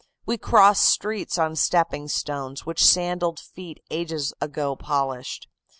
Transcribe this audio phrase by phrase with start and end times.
[0.25, 5.47] We cross streets on stepping stones which sandaled feet ages ago polished.